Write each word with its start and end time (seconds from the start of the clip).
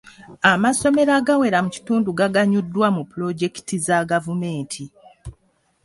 Amasomero 0.51 1.11
agawera 1.19 1.57
mu 1.65 1.69
kitundu 1.75 2.09
gaganyuddwa 2.19 2.87
mu 2.95 3.03
pulojekiti 3.11 3.75
za 3.85 3.97
gavumenti. 4.11 4.83